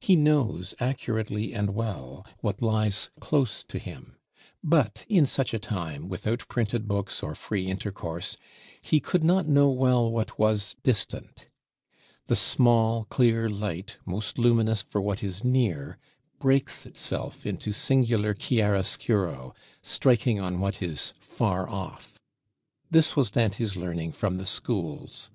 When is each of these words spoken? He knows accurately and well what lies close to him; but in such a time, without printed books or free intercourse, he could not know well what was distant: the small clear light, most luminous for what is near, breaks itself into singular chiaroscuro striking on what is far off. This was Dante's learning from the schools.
He 0.00 0.16
knows 0.16 0.74
accurately 0.80 1.52
and 1.52 1.74
well 1.74 2.24
what 2.40 2.62
lies 2.62 3.10
close 3.20 3.62
to 3.64 3.78
him; 3.78 4.16
but 4.64 5.04
in 5.06 5.26
such 5.26 5.52
a 5.52 5.58
time, 5.58 6.08
without 6.08 6.48
printed 6.48 6.88
books 6.88 7.22
or 7.22 7.34
free 7.34 7.66
intercourse, 7.66 8.38
he 8.80 9.00
could 9.00 9.22
not 9.22 9.46
know 9.46 9.68
well 9.68 10.10
what 10.10 10.38
was 10.38 10.76
distant: 10.82 11.48
the 12.26 12.36
small 12.36 13.04
clear 13.04 13.50
light, 13.50 13.98
most 14.06 14.38
luminous 14.38 14.80
for 14.80 15.02
what 15.02 15.22
is 15.22 15.44
near, 15.44 15.98
breaks 16.38 16.86
itself 16.86 17.44
into 17.44 17.70
singular 17.70 18.32
chiaroscuro 18.32 19.52
striking 19.82 20.40
on 20.40 20.58
what 20.58 20.80
is 20.82 21.12
far 21.20 21.68
off. 21.68 22.18
This 22.90 23.14
was 23.14 23.30
Dante's 23.30 23.76
learning 23.76 24.12
from 24.12 24.38
the 24.38 24.46
schools. 24.46 25.30